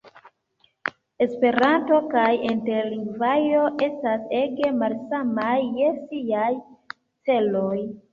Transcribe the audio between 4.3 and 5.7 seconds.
ege malsamaj